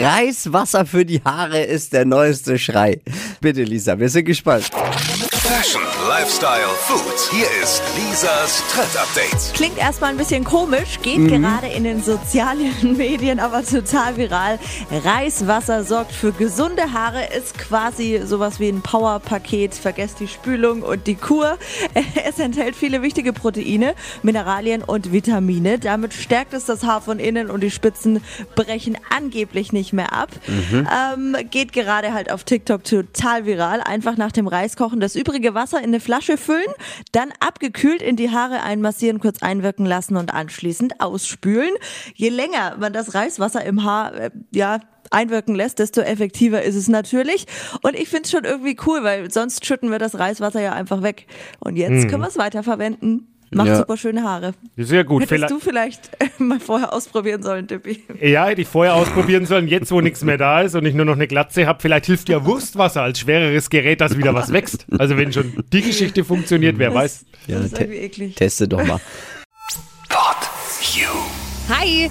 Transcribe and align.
Reiswasser 0.00 0.86
für 0.86 1.04
die 1.04 1.22
Haare 1.24 1.62
ist 1.62 1.92
der 1.92 2.04
neueste 2.04 2.58
Schrei. 2.58 3.00
Bitte, 3.40 3.64
Lisa, 3.64 3.98
wir 3.98 4.08
sind 4.08 4.24
gespannt. 4.24 4.70
Fashion, 5.44 5.82
Lifestyle, 6.08 6.68
Food. 6.82 7.18
Hier 7.32 7.48
ist 7.60 7.82
Lisas 7.96 8.62
Trend 8.70 8.96
Update. 8.96 9.52
Klingt 9.54 9.76
erstmal 9.76 10.10
ein 10.10 10.16
bisschen 10.16 10.44
komisch, 10.44 11.00
geht 11.02 11.26
gerade 11.26 11.66
in 11.66 11.82
den 11.82 12.00
sozialen 12.00 12.72
Medien 12.96 13.40
aber 13.40 13.64
total 13.64 14.16
viral. 14.16 14.60
Reiswasser 15.04 15.82
sorgt 15.82 16.12
für 16.12 16.30
gesunde 16.30 16.92
Haare, 16.92 17.24
ist 17.36 17.58
quasi 17.58 18.20
sowas 18.24 18.60
wie 18.60 18.68
ein 18.68 18.82
Powerpaket. 18.82 19.74
Vergesst 19.74 20.20
die 20.20 20.28
Spülung 20.28 20.82
und 20.82 21.08
die 21.08 21.16
Kur. 21.16 21.58
Es 22.24 22.38
enthält 22.38 22.76
viele 22.76 23.02
wichtige 23.02 23.32
Proteine, 23.32 23.94
Mineralien 24.22 24.84
und 24.84 25.12
Vitamine. 25.12 25.80
Damit 25.80 26.14
stärkt 26.14 26.54
es 26.54 26.66
das 26.66 26.84
Haar 26.84 27.00
von 27.00 27.18
innen 27.18 27.50
und 27.50 27.62
die 27.62 27.72
Spitzen 27.72 28.22
brechen 28.54 28.96
angeblich 29.10 29.72
nicht 29.72 29.92
mehr 29.92 30.12
ab. 30.12 30.30
Ähm, 30.48 31.36
geht 31.50 31.72
gerade 31.72 32.12
halt 32.14 32.30
auf 32.30 32.44
TikTok 32.44 32.84
total 32.84 33.44
viral. 33.44 33.80
Einfach 33.80 34.16
nach 34.16 34.30
dem 34.30 34.46
Reiskochen 34.46 35.00
das 35.00 35.16
übrige 35.16 35.31
Wasser 35.54 35.78
in 35.78 35.84
eine 35.84 36.00
Flasche 36.00 36.36
füllen, 36.36 36.72
dann 37.12 37.32
abgekühlt 37.40 38.02
in 38.02 38.16
die 38.16 38.30
Haare 38.30 38.62
einmassieren, 38.62 39.20
kurz 39.20 39.42
einwirken 39.42 39.86
lassen 39.86 40.16
und 40.16 40.32
anschließend 40.32 41.00
ausspülen. 41.00 41.72
Je 42.14 42.28
länger 42.28 42.76
man 42.78 42.92
das 42.92 43.14
Reiswasser 43.14 43.64
im 43.64 43.84
Haar, 43.84 44.14
äh, 44.14 44.30
ja, 44.52 44.80
einwirken 45.10 45.54
lässt, 45.54 45.78
desto 45.78 46.00
effektiver 46.00 46.62
ist 46.62 46.76
es 46.76 46.88
natürlich. 46.88 47.46
Und 47.82 47.94
ich 47.94 48.08
finde 48.08 48.24
es 48.24 48.30
schon 48.30 48.44
irgendwie 48.44 48.76
cool, 48.86 49.02
weil 49.02 49.30
sonst 49.30 49.66
schütten 49.66 49.90
wir 49.90 49.98
das 49.98 50.18
Reiswasser 50.18 50.60
ja 50.60 50.72
einfach 50.72 51.02
weg. 51.02 51.26
Und 51.60 51.76
jetzt 51.76 52.08
können 52.08 52.22
wir 52.22 52.28
es 52.28 52.38
weiterverwenden. 52.38 53.31
Macht 53.54 53.68
Ja. 53.68 53.76
super 53.76 53.96
schöne 53.96 54.22
Haare. 54.22 54.52
Sehr 54.76 55.04
gut. 55.04 55.22
Hättest 55.22 55.34
Vielleicht- 55.34 55.50
du 55.52 55.58
vielleicht 55.60 56.10
äh, 56.20 56.28
mal 56.42 56.58
vorher 56.58 56.92
ausprobieren 56.92 57.42
sollen, 57.42 57.68
Tippi. 57.68 58.02
Ja, 58.20 58.46
hätte 58.46 58.62
ich 58.62 58.68
vorher 58.68 58.94
ausprobieren 58.94 59.44
sollen, 59.46 59.68
jetzt 59.68 59.90
wo 59.92 60.00
nichts 60.00 60.24
mehr 60.24 60.38
da 60.38 60.62
ist 60.62 60.74
und 60.74 60.86
ich 60.86 60.94
nur 60.94 61.04
noch 61.04 61.14
eine 61.14 61.26
Glatze 61.26 61.66
habe. 61.66 61.78
Vielleicht 61.82 62.06
hilft 62.06 62.28
ja 62.30 62.44
Wurstwasser 62.46 63.02
als 63.02 63.18
schwereres 63.20 63.68
Gerät, 63.70 64.00
dass 64.00 64.16
wieder 64.16 64.34
was 64.34 64.52
wächst. 64.52 64.86
Also 64.98 65.16
wenn 65.16 65.32
schon 65.32 65.52
die 65.72 65.82
Geschichte 65.82 66.24
funktioniert, 66.24 66.78
wer 66.78 66.94
weiß. 66.94 67.26
Ja, 67.46 67.56
das 67.56 67.66
ist 67.66 67.74
te- 67.76 67.82
irgendwie 67.84 68.00
eklig. 68.00 68.34
teste 68.36 68.66
doch 68.68 68.82
mal. 68.84 69.00
Hi! 71.68 72.10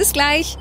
Bis 0.00 0.14
gleich. 0.14 0.56